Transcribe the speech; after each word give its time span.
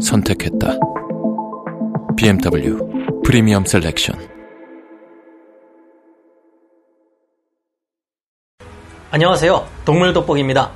선택했다. 0.00 0.78
BMW 2.16 2.78
프리미엄 3.24 3.64
셀렉션. 3.64 4.16
안녕하세요. 9.10 9.66
동물 9.84 10.12
돋보기입니다. 10.12 10.70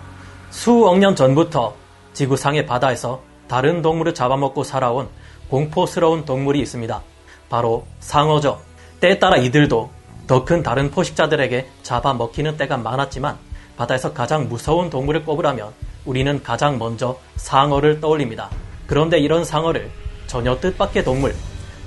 수억 0.51 0.99
년 0.99 1.15
전부터 1.15 1.75
지구상의 2.13 2.67
바다에서 2.67 3.21
다른 3.49 3.83
동물을 3.83 4.15
잡아먹고 4.15 4.65
살아온 4.65 5.09
공포스러운 5.49 6.25
동물이 6.25 6.61
있습니다. 6.61 7.03
바로 7.49 7.87
상어죠. 8.01 8.61
때에 9.01 9.19
따라 9.19 9.37
이들도 9.37 9.91
더 10.27 10.45
큰 10.45 10.63
다른 10.63 10.91
포식자들에게 10.91 11.67
잡아먹히는 11.83 12.57
때가 12.57 12.79
많았지만 12.79 13.37
바다에서 13.77 14.13
가장 14.13 14.49
무서운 14.49 14.89
동물을 14.89 15.25
꼽으라면 15.25 15.73
우리는 16.07 16.43
가장 16.43 16.79
먼저 16.79 17.19
상어를 17.37 18.01
떠올립니다. 18.01 18.51
그런데 18.87 19.19
이런 19.19 19.45
상어를 19.45 19.91
전혀 20.27 20.59
뜻밖의 20.59 21.05
동물, 21.05 21.35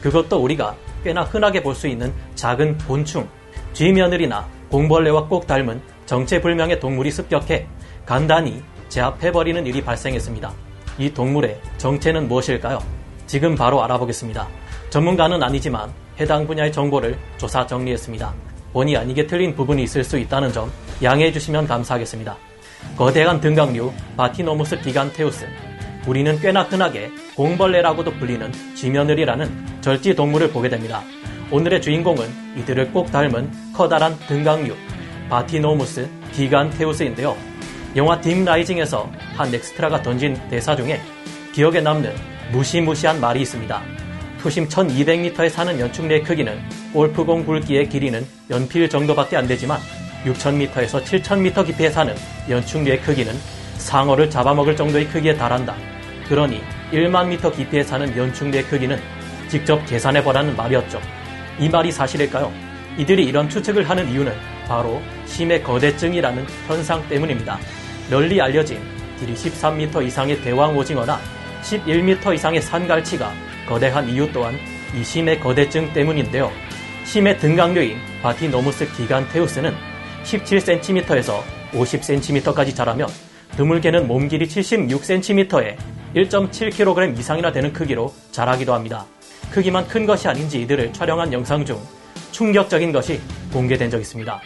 그것도 0.02 0.42
우리가 0.42 0.76
꽤나 1.04 1.24
흔하게 1.24 1.62
볼 1.62 1.76
수 1.76 1.88
있는 1.88 2.14
작은 2.36 2.78
곤충, 2.80 3.28
쥐며느리나 3.74 4.48
공벌레와 4.70 5.28
꼭 5.28 5.48
닮은 5.48 5.82
정체불명의 6.06 6.80
동물이 6.80 7.12
습격해 7.12 7.68
간단히 8.06 8.64
제압해버리는 8.90 9.66
일이 9.66 9.84
발생했습니다. 9.84 10.52
이 10.98 11.14
동물의 11.14 11.60
정체는 11.78 12.28
무엇일까요? 12.28 12.80
지금 13.28 13.56
바로 13.56 13.84
알아보겠습니다. 13.84 14.48
전문가는 14.90 15.42
아니지만 15.44 15.92
해당 16.20 16.48
분야의 16.48 16.72
정보를 16.72 17.18
조사 17.38 17.68
정리했습니다. 17.68 18.34
본의 18.74 18.98
아니게 18.98 19.28
틀린 19.28 19.56
부분이 19.56 19.84
있을 19.84 20.04
수 20.04 20.18
있다는 20.18 20.52
점 20.54 20.72
양해해 21.04 21.32
주시면 21.32 21.68
감사하겠습니다. 21.68 22.36
거대한 22.98 23.42
등각류 23.42 23.92
바티노무스 24.16 24.80
기간테우스 24.82 25.48
우리는 26.08 26.40
꽤나 26.40 26.64
흔하게 26.64 27.12
공벌레라고도 27.36 28.14
불리는 28.14 28.50
쥐며느리라는 28.76 29.82
절지 29.82 30.16
동물을 30.16 30.52
보게 30.52 30.70
됩니다. 30.70 31.04
오늘의 31.52 31.82
주인공은 31.82 32.30
이들을 32.58 32.92
꼭 32.94 33.12
닮은 33.12 33.74
커다란 33.74 34.18
등각류 34.28 34.74
바티노무스 35.30 36.08
기간테우스인데요. 36.32 37.36
영화 37.98 38.22
Deep 38.22 38.42
Rising에서 38.42 39.12
한 39.36 39.54
엑스트라가 39.54 40.02
던진 40.02 40.40
대사 40.50 40.76
중에 40.78 41.02
기억에 41.52 41.82
남는 41.82 42.14
무시무시한 42.54 43.20
말이 43.20 43.42
있습니다. 43.42 43.82
수심 44.42 44.70
1200m에 44.70 45.50
사는 45.50 45.78
연충리의 45.78 46.24
크기는 46.24 46.58
골프공 46.94 47.46
굵기의 47.46 47.90
길이는 47.90 48.26
연필 48.50 48.88
정도밖에 48.88 49.36
안 49.36 49.46
되지만 49.46 49.78
6000m에서 50.24 51.04
7000m 51.04 51.66
깊이에 51.66 51.90
사는 51.90 52.16
연충리의 52.50 53.02
크기는 53.02 53.34
상어를 53.78 54.30
잡아먹을 54.30 54.78
정도의 54.78 55.08
크기에 55.10 55.36
달한다. 55.36 55.76
그러니 56.30 56.62
1만 56.92 57.28
미터 57.28 57.52
깊이에 57.52 57.84
사는 57.84 58.16
연충리의 58.16 58.64
크기는 58.66 59.00
직접 59.50 59.86
계산해보라는 59.86 60.56
말이었죠. 60.56 61.00
이 61.60 61.70
말이 61.70 61.92
사실일까요? 61.92 62.52
이들이 62.98 63.26
이런 63.26 63.48
추측을 63.48 63.88
하는 63.90 64.10
이유는 64.10 64.34
바로 64.68 65.02
심해 65.26 65.62
거대증이라는 65.62 66.46
현상 66.68 67.08
때문입니다. 67.08 67.58
널리 68.10 68.42
알려진 68.42 68.80
길이 69.20 69.34
13m 69.34 70.06
이상의 70.06 70.42
대왕 70.42 70.76
오징어나 70.78 71.20
11m 71.64 72.36
이상의 72.36 72.62
산갈치가 72.62 73.32
거대한 73.68 74.08
이유 74.10 74.32
또한 74.32 74.58
이 74.96 75.04
심해 75.04 75.38
거대증 75.38 75.92
때문인데요. 75.94 76.52
심해 77.06 77.38
등강류인 77.38 77.98
바티노무스 78.22 78.92
기간테우스는 78.94 79.74
17cm에서 80.24 81.42
50cm까지 81.72 82.76
자라며 82.76 83.08
드물게는 83.56 84.08
몸 84.08 84.28
길이 84.28 84.46
76cm에 84.46 85.78
1.7kg 86.16 87.18
이상이나 87.18 87.52
되는 87.52 87.74
크기로 87.74 88.14
자라기도 88.32 88.74
합니다. 88.74 89.06
크기만 89.52 89.88
큰 89.88 90.06
것이 90.06 90.28
아닌지 90.28 90.62
이들을 90.62 90.94
촬영한 90.94 91.34
영상 91.34 91.66
중 91.66 91.80
충격적인 92.32 92.92
것이 92.92 93.22
공개된 93.52 93.90
적 93.90 94.00
있습니다. 94.00 94.42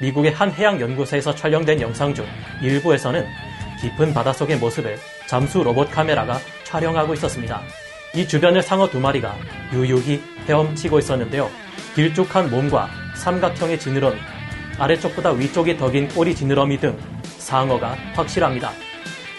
미국의 0.00 0.32
한 0.32 0.50
해양 0.52 0.80
연구소에서 0.80 1.34
촬영된 1.34 1.80
영상 1.80 2.14
중 2.14 2.26
일부에서는 2.62 3.26
깊은 3.80 4.14
바닷속의 4.14 4.58
모습을 4.58 4.98
잠수 5.26 5.62
로봇 5.62 5.90
카메라가 5.90 6.38
촬영하고 6.64 7.14
있었습니다. 7.14 7.62
이 8.14 8.26
주변을 8.26 8.62
상어 8.62 8.88
두 8.88 9.00
마리가 9.00 9.36
유유히 9.72 10.22
헤엄치고 10.48 10.98
있었는데요. 11.00 11.50
길쭉한 11.94 12.50
몸과 12.50 12.88
삼각형의 13.16 13.78
지느러미, 13.78 14.16
아래쪽보다 14.78 15.30
위쪽이 15.32 15.76
더 15.76 15.90
긴 15.90 16.08
꼬리 16.08 16.34
지느러미 16.34 16.78
등 16.78 16.98
상어가 17.38 17.96
확실합니다. 18.14 18.70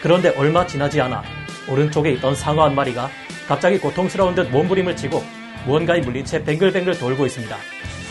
그런데 0.02 0.30
얼마 0.38 0.66
지나지 0.66 1.02
않아 1.02 1.24
오른쪽에 1.68 2.12
있던 2.14 2.36
상어 2.36 2.64
한 2.64 2.76
마리가 2.76 3.10
갑자기 3.48 3.78
고통스러운 3.78 4.36
듯 4.36 4.50
몸부림을 4.50 4.96
치고 4.96 5.24
무언가에 5.66 6.00
물린 6.02 6.26
채 6.26 6.44
뱅글뱅글 6.44 6.98
돌고 6.98 7.26
있습니다. 7.26 7.56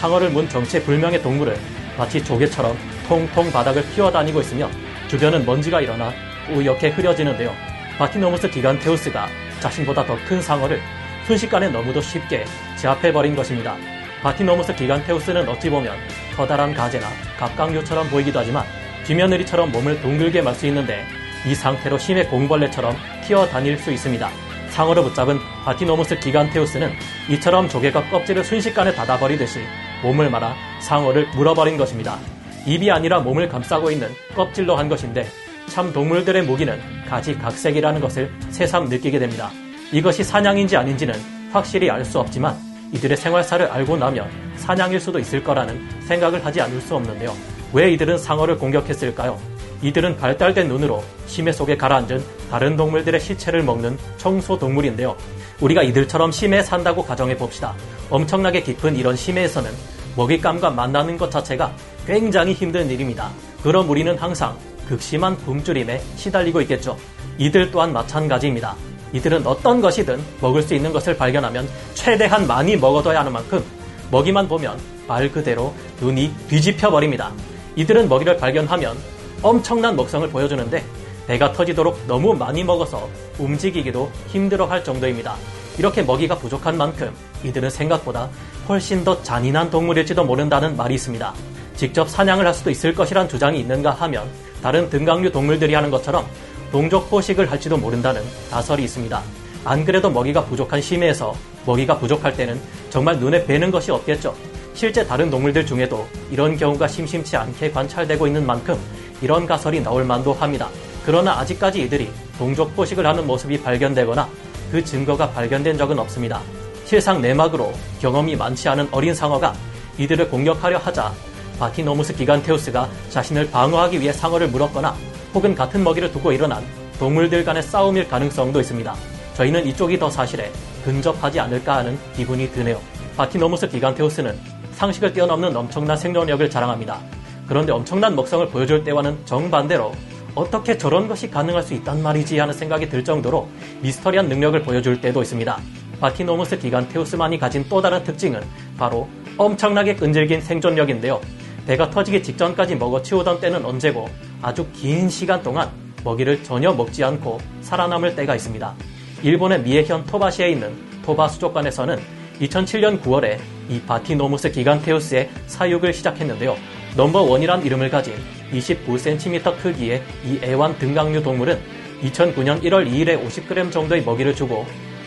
상어를 0.01 0.31
문 0.31 0.49
정체 0.49 0.83
불명의 0.83 1.23
동물은 1.23 1.57
마치 1.97 2.23
조개처럼 2.23 2.77
통통 3.09 3.51
바닥을 3.53 3.85
피어다니고 3.95 4.41
있으며 4.41 4.69
주변은 5.09 5.45
먼지가 5.47 5.81
일어나 5.81 6.13
우옇게 6.53 6.91
흐려지는데요. 6.91 7.55
바티노무스 7.99 8.51
기간테우스가 8.51 9.29
자신보다 9.61 10.05
더 10.05 10.17
큰 10.27 10.43
상어를 10.43 10.81
순식간에 11.27 11.69
너무도 11.69 12.01
쉽게 12.01 12.45
제압해버린 12.77 13.35
것입니다. 13.37 13.77
바티노무스 14.23 14.75
기간테우스는 14.75 15.49
어찌 15.49 15.71
보면 15.71 15.97
커다란 16.37 16.75
가재나 16.75 17.07
갑각류처럼 17.39 18.09
보이기도 18.11 18.41
하지만 18.41 18.65
쥐며느리처럼 19.05 19.71
몸을 19.71 20.01
동글게 20.03 20.43
말 20.43 20.55
수 20.55 20.67
있는데 20.67 21.05
이 21.47 21.55
상태로 21.55 21.99
심해 21.99 22.25
공벌레처럼 22.25 22.97
튀어 23.27 23.47
다닐 23.49 23.79
수 23.79 23.91
있습니다. 23.91 24.31
상어를 24.71 25.03
붙잡은 25.05 25.39
바티노무스 25.65 26.19
기간테우스는 26.19 26.93
이처럼 27.31 27.69
조개가 27.69 28.11
껍질을 28.11 28.45
순식간에 28.45 28.93
닫아버리듯이 28.95 29.61
몸을 30.03 30.31
말아 30.31 30.55
상어를 30.81 31.29
물어버린 31.35 31.77
것입니다. 31.77 32.19
입이 32.67 32.91
아니라 32.91 33.21
몸을 33.21 33.49
감싸고 33.49 33.91
있는 33.91 34.09
껍질로 34.35 34.77
한 34.77 34.89
것인데 34.89 35.27
참 35.69 35.93
동물들의 35.93 36.43
무기는 36.43 36.79
가지각색이라는 37.09 38.01
것을 38.01 38.31
새삼 38.51 38.89
느끼게 38.89 39.19
됩니다. 39.19 39.51
이것이 39.93 40.25
사냥인지 40.25 40.77
아닌지는 40.77 41.15
확실히 41.53 41.89
알 41.91 42.05
수 42.05 42.19
없지만 42.19 42.57
이들의 42.93 43.17
생활사를 43.17 43.67
알고 43.67 43.97
나면 43.97 44.29
사냥일 44.57 45.01
수도 45.01 45.19
있을 45.19 45.43
거라는 45.43 45.81
생각을 46.03 46.45
하지 46.45 46.61
않을 46.61 46.81
수 46.81 46.95
없는데요. 46.95 47.35
왜 47.73 47.93
이들은 47.93 48.19
상어를 48.19 48.59
공격했을까요? 48.59 49.54
이들은 49.83 50.17
발달된 50.17 50.69
눈으로 50.69 51.03
심해 51.27 51.53
속에 51.53 51.77
가라앉은 51.77 52.23
다른 52.51 52.77
동물들의 52.77 53.21
시체를 53.21 53.63
먹는 53.63 53.99
청소 54.17 54.59
동물인데요. 54.59 55.17
우리가 55.61 55.83
이들처럼 55.83 56.33
심해에 56.33 56.63
산다고 56.63 57.05
가정해 57.05 57.37
봅시다. 57.37 57.75
엄청나게 58.11 58.63
깊은 58.63 58.97
이런 58.97 59.17
심해에서는 59.17 59.71
먹잇감과 60.17 60.71
만나는 60.71 61.17
것 61.17 61.31
자체가 61.31 61.73
굉장히 62.07 62.53
힘든 62.53 62.91
일입니다. 62.91 63.31
그럼 63.63 63.89
우리는 63.89 64.17
항상 64.17 64.57
극심한 64.89 65.37
굶주림에 65.39 66.01
시달리고 66.17 66.61
있겠죠. 66.63 66.97
이들 67.39 67.71
또한 67.71 67.93
마찬가지입니다. 67.93 68.77
이들은 69.13 69.47
어떤 69.47 69.81
것이든 69.81 70.21
먹을 70.41 70.63
수 70.63 70.75
있는 70.75 70.93
것을 70.93 71.17
발견하면 71.17 71.69
최대한 71.95 72.47
많이 72.47 72.77
먹어둬야 72.77 73.21
하는 73.21 73.33
만큼 73.33 73.65
먹이만 74.11 74.49
보면 74.49 74.79
말 75.07 75.31
그대로 75.31 75.75
눈이 76.01 76.33
뒤집혀 76.49 76.91
버립니다. 76.91 77.33
이들은 77.77 78.09
먹이를 78.09 78.37
발견하면 78.37 78.97
엄청난 79.45 79.95
먹성을 79.95 80.27
보여주는데 80.31 80.83
배가 81.27 81.53
터지도록 81.53 82.01
너무 82.09 82.33
많이 82.33 82.65
먹어서 82.65 83.11
움직이기도 83.39 84.11
힘들어 84.29 84.65
할 84.65 84.83
정도입니다. 84.83 85.37
이렇게 85.77 86.03
먹이가 86.03 86.39
부족한 86.39 86.79
만큼 86.79 87.13
이들은 87.45 87.69
생각보다 87.69 88.31
훨씬 88.67 89.05
더 89.05 89.23
잔인한 89.23 89.69
동물일지도 89.69 90.25
모른다는 90.25 90.75
말이 90.79 90.95
있습니다. 90.95 91.35
직접 91.77 92.09
사냥을 92.09 92.47
할 92.47 92.55
수도 92.55 92.71
있을 92.71 92.95
것이란 92.95 93.29
주장이 93.29 93.61
있는가 93.61 93.91
하면 93.91 94.27
다른 94.63 94.89
등강류 94.89 95.31
동물들이 95.31 95.75
하는 95.75 95.91
것처럼 95.91 96.25
동족 96.73 97.11
포식을 97.11 97.51
할지도 97.51 97.77
모른다는 97.77 98.23
다설이 98.51 98.83
있습니다. 98.85 99.23
안 99.67 99.85
그래도 99.85 100.09
먹이가 100.09 100.47
부족한 100.47 100.81
심해에서 100.81 101.37
먹이가 101.67 101.99
부족할 101.99 102.35
때는 102.35 102.59
정말 102.89 103.19
눈에 103.19 103.45
뵈는 103.45 103.71
것이 103.71 103.91
없겠죠. 103.91 104.35
실제 104.73 105.07
다른 105.07 105.31
동물들 105.31 105.67
중에도 105.67 106.07
이런 106.31 106.57
경우가 106.57 106.89
심심치 106.89 107.37
않게 107.37 107.73
관찰되고 107.73 108.27
있는 108.27 108.47
만큼 108.47 108.77
이런 109.23 109.47
가설이 109.47 109.83
나올 109.83 110.05
만도 110.05 110.33
합니다. 110.33 110.69
그러나 111.05 111.39
아직까지 111.39 111.83
이들이 111.83 112.11
동족 112.39 112.75
포식을 112.75 113.07
하는 113.07 113.27
모습이 113.27 113.63
발견되거나 113.63 114.29
그 114.71 114.85
증거가 114.85 115.31
발견된 115.31 115.79
적은 115.79 115.99
없습니다. 115.99 116.41
실상 116.85 117.21
내막으로 117.21 117.73
경험이 118.01 118.37
많지 118.37 118.69
않은 118.69 118.89
어린 118.91 119.15
상어가 119.15 119.55
이들을 119.99 120.29
공격하려 120.29 120.79
하자 120.79 121.13
바티노무스 121.59 122.15
기간테우스가 122.15 122.89
자신을 123.11 123.51
방어하기 123.51 124.01
위해 124.01 124.13
상어를 124.13 124.49
물었거나 124.49 124.95
혹은 125.35 125.55
같은 125.55 125.85
먹이를 125.85 126.11
두고 126.13 126.33
일어난 126.33 126.65
동물들 126.99 127.45
간의 127.45 127.63
싸움일 127.63 128.09
가능성도 128.09 128.61
있습니다. 128.61 128.95
저희는 129.35 129.67
이쪽이 129.67 129.99
더 129.99 130.11
사실에 130.11 130.51
근접하지 130.85 131.41
않을까 131.41 131.77
하는 131.77 131.99
기분이 132.15 132.51
드네요. 132.53 132.81
바티노무스 133.17 133.69
기간테우스는 133.69 134.39
상식을 134.75 135.13
뛰어넘는 135.13 135.57
엄청난 135.57 135.97
생존력을 135.97 136.49
자랑합니다. 136.51 137.01
그런데 137.47 137.73
엄청난 137.73 138.17
먹성을 138.17 138.49
보여줄 138.49 138.85
때와는 138.85 139.19
정반대로 139.25 139.93
어떻게 140.35 140.77
저런 140.77 141.07
것이 141.07 141.31
가능할 141.31 141.63
수 141.63 141.75
있단 141.75 142.03
말이지 142.03 142.39
하는 142.39 142.53
생각이 142.53 142.89
들 142.89 143.05
정도로 143.05 143.49
미스터리한 143.83 144.29
능력을 144.29 144.61
보여줄 144.63 145.01
때도 145.01 145.23
있습니다. 145.23 145.61
바티노무스 146.01 146.59
기간테우스만이 146.59 147.39
가진 147.39 147.65
또 147.69 147.81
다른 147.81 148.03
특징은 148.03 148.41
바로 148.77 149.09
엄청나게 149.37 149.95
끈질긴 149.95 150.41
생존력인데요. 150.41 151.21
배가 151.67 151.89
터지기 151.91 152.23
직전까지 152.23 152.77
먹어치우던 152.77 153.41
때는 153.41 153.65
언제고 153.65 154.09
아주 154.43 154.67
긴 154.73 155.09
시간 155.09 155.43
동안 155.43 155.71
먹이를 156.05 156.43
전혀 156.43 156.73
먹지 156.73 157.03
않고 157.03 157.39
살아남을 157.63 158.15
때가 158.17 158.35
있습니다. 158.35 158.75
일본의 159.23 159.63
미에현 159.63 160.05
토바시에 160.05 160.51
있는 160.51 160.75
토바 161.03 161.29
수족관에서는 161.29 161.99
2007년 162.41 163.01
9월에 163.01 163.39
이 163.71 163.81
바티노무스 163.81 164.51
기간테우스의 164.51 165.31
사육을 165.47 165.95
시작했는데요. 165.95 166.57
넘버원이란 166.97 167.67
이름을 167.67 167.91
가진 167.91 168.15
29cm 168.53 169.59
크기의 169.59 170.03
이 170.25 170.39
애완 170.45 170.79
등강류 170.79 171.23
동물은 171.23 171.59
2009년 172.03 172.63
1월 172.63 172.89
2일에 172.89 173.21
50g 173.27 173.73
정도의 173.73 174.05
먹이를 174.05 174.35
주고 174.35 174.65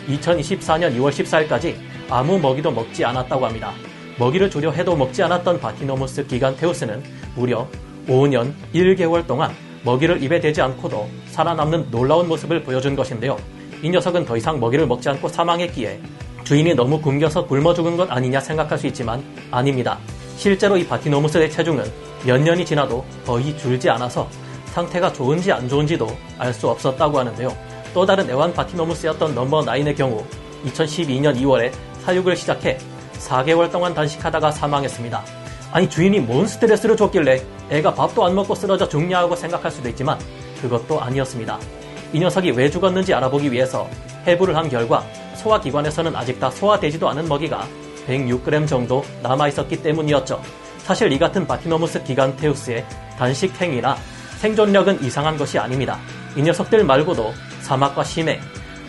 2024년 0.09 0.93
2월 0.97 1.11
14일까지 1.11 1.75
아무 2.09 2.39
먹이도 2.39 2.71
먹지 2.71 3.05
않았다고 3.05 3.45
합니다. 3.45 3.71
먹이를 4.19 4.49
주려 4.49 4.71
해도 4.71 4.97
먹지 4.97 5.23
않았던 5.23 5.61
바티노무스 5.61 6.27
기간테우스는 6.27 7.03
무려 7.35 7.67
5년 8.07 8.51
1개월 8.73 9.25
동안 9.25 9.53
먹이를 9.83 10.21
입에 10.21 10.41
대지 10.41 10.61
않고도 10.61 11.07
살아남는 11.27 11.89
놀라운 11.89 12.27
모습을 12.27 12.63
보여준 12.63 12.97
것인데요. 12.97 13.37
이 13.81 13.89
녀석은 13.89 14.25
더 14.25 14.35
이상 14.35 14.59
먹이를 14.59 14.87
먹지 14.87 15.07
않고 15.07 15.29
사망했기에 15.29 16.01
주인이 16.43 16.73
너무 16.73 16.99
굶겨서 16.99 17.45
굶어 17.45 17.73
죽은 17.73 17.95
것 17.95 18.11
아니냐 18.11 18.41
생각할 18.41 18.77
수 18.77 18.87
있지만 18.87 19.23
아닙니다. 19.51 19.99
실제로 20.37 20.77
이 20.77 20.87
바티노무스의 20.87 21.51
체중은 21.51 21.83
몇 22.25 22.39
년이 22.39 22.65
지나도 22.65 23.03
거의 23.25 23.57
줄지 23.57 23.89
않아서 23.89 24.29
상태가 24.67 25.11
좋은지 25.11 25.51
안 25.51 25.67
좋은지도 25.67 26.07
알 26.37 26.53
수 26.53 26.69
없었다고 26.69 27.19
하는데요. 27.19 27.55
또 27.93 28.05
다른 28.05 28.29
애완 28.29 28.53
바티노무스였던 28.53 29.33
넘버 29.33 29.61
9의 29.61 29.97
경우 29.97 30.23
2012년 30.65 31.35
2월에 31.41 31.71
사육을 32.05 32.35
시작해 32.35 32.77
4개월 33.19 33.71
동안 33.71 33.93
단식하다가 33.93 34.51
사망했습니다. 34.51 35.23
아니 35.71 35.89
주인이 35.89 36.19
뭔 36.19 36.45
스트레스를 36.45 36.95
줬길래 36.95 37.43
애가 37.71 37.95
밥도 37.95 38.23
안 38.23 38.35
먹고 38.35 38.53
쓰러져 38.55 38.87
죽냐고 38.87 39.35
생각할 39.35 39.71
수도 39.71 39.89
있지만 39.89 40.17
그것도 40.61 41.01
아니었습니다. 41.01 41.59
이 42.13 42.19
녀석이 42.19 42.51
왜 42.51 42.69
죽었는지 42.69 43.13
알아보기 43.13 43.51
위해서 43.51 43.87
해부를 44.27 44.55
한 44.55 44.69
결과 44.69 45.03
소화기관에서는 45.35 46.15
아직 46.15 46.39
다 46.39 46.49
소화되지도 46.49 47.09
않은 47.09 47.27
먹이가 47.27 47.67
106g 48.07 48.67
정도 48.67 49.03
남아있었기 49.21 49.81
때문이었죠. 49.83 50.41
사실 50.79 51.11
이 51.11 51.19
같은 51.19 51.45
바티노무스 51.45 52.03
기간테우스의 52.03 52.85
단식 53.17 53.59
행위나 53.61 53.97
생존력은 54.37 55.03
이상한 55.03 55.37
것이 55.37 55.57
아닙니다. 55.59 55.99
이 56.35 56.41
녀석들 56.41 56.83
말고도 56.83 57.33
사막과 57.61 58.03
심해, 58.03 58.39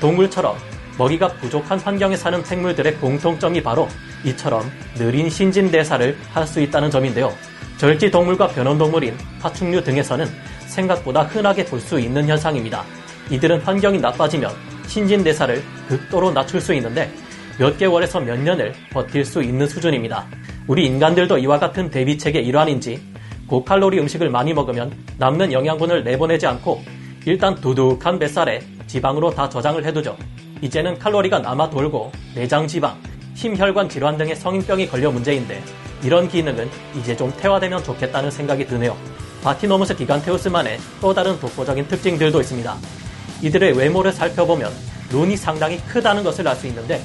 동물처럼 0.00 0.56
먹이가 0.98 1.28
부족한 1.34 1.78
환경에 1.80 2.16
사는 2.16 2.42
생물들의 2.44 2.96
공통점이 2.96 3.62
바로 3.62 3.88
이처럼 4.24 4.70
느린 4.96 5.30
신진대사를 5.30 6.16
할 6.32 6.46
수 6.46 6.60
있다는 6.60 6.90
점인데요. 6.90 7.32
절지 7.78 8.10
동물과 8.10 8.48
변온동물인 8.48 9.16
파충류 9.40 9.82
등에서는 9.84 10.26
생각보다 10.66 11.22
흔하게 11.22 11.64
볼 11.64 11.80
수 11.80 11.98
있는 12.00 12.28
현상입니다. 12.28 12.84
이들은 13.30 13.60
환경이 13.60 13.98
나빠지면 13.98 14.50
신진대사를 14.86 15.62
극도로 15.88 16.32
낮출 16.32 16.60
수 16.60 16.74
있는데 16.74 17.12
몇 17.58 17.76
개월에서 17.76 18.20
몇 18.20 18.38
년을 18.38 18.72
버틸 18.92 19.24
수 19.24 19.42
있는 19.42 19.66
수준입니다. 19.66 20.26
우리 20.68 20.86
인간들도 20.86 21.38
이와 21.38 21.58
같은 21.58 21.90
대비책의 21.90 22.46
일환인지 22.46 23.02
고칼로리 23.48 23.98
음식을 23.98 24.30
많이 24.30 24.54
먹으면 24.54 24.92
남는 25.18 25.52
영양분을 25.52 26.04
내보내지 26.04 26.46
않고 26.46 26.84
일단 27.26 27.56
두둑한 27.56 28.20
뱃살에 28.20 28.60
지방으로 28.86 29.30
다 29.30 29.48
저장을 29.48 29.84
해두죠. 29.84 30.16
이제는 30.62 30.98
칼로리가 30.98 31.40
남아 31.40 31.70
돌고 31.70 32.12
내장 32.34 32.68
지방, 32.68 32.96
심혈관 33.34 33.88
질환 33.88 34.16
등의 34.16 34.36
성인병이 34.36 34.88
걸려 34.88 35.10
문제인데 35.10 35.60
이런 36.04 36.28
기능은 36.28 36.70
이제 37.00 37.16
좀 37.16 37.32
퇴화되면 37.36 37.82
좋겠다는 37.82 38.30
생각이 38.30 38.66
드네요. 38.66 38.96
바티노무스 39.42 39.96
기간테우스만의 39.96 40.78
또 41.00 41.12
다른 41.12 41.38
독보적인 41.40 41.88
특징들도 41.88 42.40
있습니다. 42.40 42.76
이들의 43.42 43.76
외모를 43.76 44.12
살펴보면 44.12 44.70
눈이 45.10 45.36
상당히 45.36 45.78
크다는 45.86 46.22
것을 46.22 46.46
알 46.46 46.54
수 46.54 46.66
있는데 46.68 47.00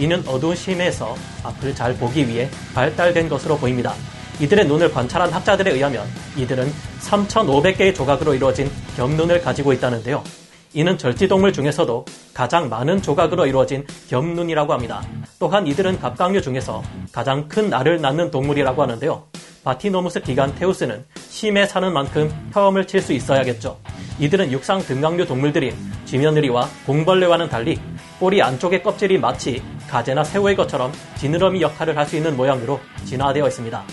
이는 0.00 0.26
어두운 0.26 0.56
심해에서 0.56 1.14
앞을 1.44 1.74
잘 1.74 1.94
보기 1.94 2.26
위해 2.26 2.48
발달된 2.74 3.28
것으로 3.28 3.58
보입니다. 3.58 3.92
이들의 4.40 4.66
눈을 4.66 4.90
관찰한 4.90 5.30
학자들에 5.30 5.72
의하면 5.72 6.06
이들은 6.38 6.72
3,500개의 7.02 7.94
조각으로 7.94 8.32
이루어진 8.32 8.70
겹눈을 8.96 9.42
가지고 9.42 9.74
있다는데요. 9.74 10.24
이는 10.72 10.96
절지동물 10.96 11.52
중에서도 11.52 12.06
가장 12.32 12.70
많은 12.70 13.02
조각으로 13.02 13.44
이루어진 13.44 13.86
겹눈이라고 14.08 14.72
합니다. 14.72 15.02
또한 15.38 15.66
이들은 15.66 16.00
갑각류 16.00 16.40
중에서 16.40 16.82
가장 17.12 17.46
큰 17.46 17.74
알을 17.74 18.00
낳는 18.00 18.30
동물이라고 18.30 18.80
하는데요. 18.80 19.29
바티노무스 19.64 20.20
기간테우스는 20.20 21.04
심해 21.28 21.66
사는 21.66 21.92
만큼 21.92 22.30
헤엄을 22.56 22.86
칠 22.86 23.02
수 23.02 23.12
있어야겠죠. 23.12 23.78
이들은 24.18 24.52
육상 24.52 24.80
등강류 24.80 25.26
동물들인 25.26 25.74
쥐며느리와 26.04 26.68
공벌레와는 26.86 27.48
달리 27.48 27.78
꼬리 28.18 28.42
안쪽의 28.42 28.82
껍질이 28.82 29.18
마치 29.18 29.62
가재나 29.88 30.24
새우의 30.24 30.56
것처럼 30.56 30.92
지느러미 31.16 31.62
역할을 31.62 31.96
할 31.96 32.06
수 32.06 32.16
있는 32.16 32.36
모양으로 32.36 32.80
진화되어 33.04 33.46
있습니다. 33.48 33.84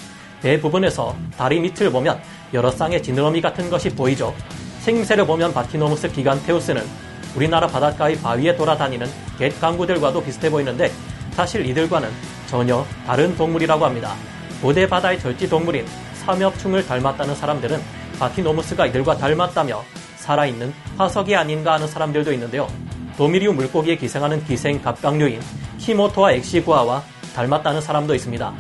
대부분에서 0.42 1.16
다리 1.38 1.60
밑을 1.60 1.92
보면 1.92 2.20
여러 2.54 2.72
쌍의 2.72 3.04
지느러미 3.04 3.42
같은 3.42 3.70
것이 3.70 3.90
보이죠. 3.90 4.34
생김새를 4.81 5.25
보면 5.25 5.54
바티노무스 5.54 6.12
기간테우스는 6.12 6.81
우리나라 7.36 7.68
바닷가의 7.68 8.18
바위에 8.18 8.56
돌아다니는 8.56 9.08
갯 9.38 9.60
강구들과도 9.60 10.24
비슷해 10.24 10.50
보이는데 10.50 10.92
사실 11.31 11.65
이들과는 11.65 12.10
전혀 12.48 12.86
다른 13.06 13.36
동물이라고 13.36 13.86
합니다. 13.86 14.15
고대 14.62 14.88
바다의 14.88 15.20
절지 15.20 15.48
동물인 15.50 15.86
삼엽충을 16.26 16.86
닮았다는 16.86 17.36
사람들은 17.36 17.80
바티노무스가 18.20 18.88
이들과 18.88 19.18
닮았다며 19.18 19.84
살아있는 20.16 20.74
화석이 20.98 21.36
아닌가 21.36 21.74
하는 21.74 21.88
사람들도 21.88 22.34
있는데요. 22.34 22.68
도미리우 23.18 23.54
물고기에 23.54 23.98
기생하는 23.98 24.44
기생 24.46 24.82
갑각류인 24.82 25.40
키모토와 25.78 26.34
엑시구아와 26.34 27.04
닮았다는 27.36 27.82
사람도 27.82 28.16
있습니다. 28.16 28.54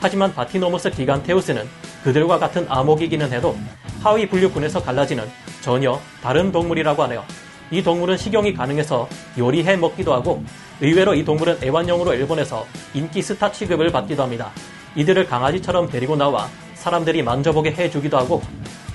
하지만 0.00 0.34
바티노무스 0.34 0.90
기간테우스는 0.90 1.68
그들과 2.02 2.38
같은 2.38 2.66
암흑이기는 2.68 3.32
해도 3.32 3.56
하위 4.02 4.28
분류군에서 4.28 4.82
갈라지는 4.82 5.24
전혀 5.60 5.98
다른 6.20 6.50
동물이라고 6.50 7.04
하네요. 7.04 7.24
이 7.70 7.82
동물은 7.82 8.16
식용이 8.16 8.54
가능해서 8.54 9.08
요리해 9.38 9.76
먹기도 9.76 10.12
하고 10.12 10.44
의외로 10.80 11.14
이 11.14 11.24
동물은 11.24 11.58
애완용으로 11.62 12.12
일본에서 12.14 12.66
인기 12.92 13.22
스타 13.22 13.50
취급을 13.50 13.90
받기도 13.90 14.22
합니다. 14.22 14.50
이들을 14.96 15.26
강아지처럼 15.26 15.88
데리고 15.90 16.16
나와 16.16 16.48
사람들이 16.74 17.22
만져보게 17.22 17.72
해주기도 17.72 18.16
하고 18.18 18.42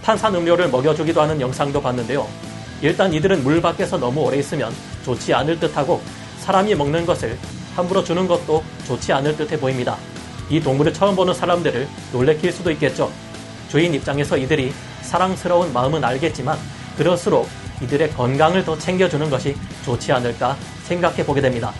탄산 0.04 0.34
음료를 0.36 0.70
먹여주기도 0.70 1.22
하는 1.22 1.40
영상도 1.42 1.82
봤는데요. 1.82 2.28
일단 2.82 3.14
이들은 3.14 3.44
물 3.44 3.62
밖에서 3.62 3.98
너무 3.98 4.22
오래 4.22 4.38
있으면 4.38 4.74
좋지 5.04 5.34
않을 5.34 5.60
듯하고 5.60 6.02
사람이 6.40 6.74
먹는 6.76 7.06
것을 7.06 7.38
함부로 7.76 8.04
주는 8.04 8.28
것도 8.28 8.64
좋지 8.88 9.12
않을 9.14 9.36
듯해 9.36 9.60
보입니다. 9.60 9.98
이 10.50 10.60
동물을 10.60 10.94
처음 10.94 11.16
보는 11.16 11.34
사람들을 11.34 11.88
놀래킬 12.14 12.52
수도 12.52 12.72
있겠죠. 12.72 13.12
주인 13.70 13.94
입장에서 13.94 14.38
이들이 14.38 14.74
사랑스러운 15.02 15.72
마음은 15.74 16.04
알겠지만 16.04 16.58
그럴수록 16.98 17.48
이들의 17.82 18.12
건강을 18.12 18.66
더 18.66 18.78
챙겨주는 18.78 19.30
것이 19.30 19.56
좋지 19.86 20.12
않을까 20.12 20.58
생각해 20.84 21.26
보게 21.26 21.42
됩니다. 21.42 21.72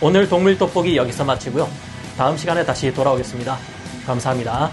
오늘 0.00 0.28
동물 0.28 0.58
돋보기 0.58 0.96
여기서 0.96 1.24
마치고요. 1.24 1.68
다음 2.18 2.36
시간에 2.36 2.64
다시 2.66 2.92
돌아오겠습니다. 2.92 3.56
감사합니다. 4.04 4.70